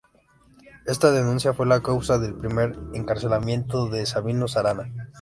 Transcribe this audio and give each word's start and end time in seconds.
Esta 0.87 1.11
denuncia 1.11 1.53
fue 1.53 1.67
la 1.67 1.83
causa 1.83 2.17
del 2.17 2.33
primer 2.33 2.75
encarcelamiento 2.95 3.85
de 3.87 4.07
Sabino 4.07 4.47
Arana. 4.55 4.91